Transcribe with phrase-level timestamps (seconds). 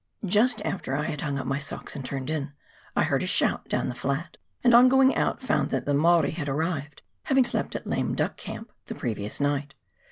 [0.25, 2.53] Just after I had hung up my socks and turned in,
[2.95, 6.31] I heard a shout down the flat, and on going out, found that the ]Maori
[6.31, 9.75] had arrived, having slept at Lame Duck Camp the previous night.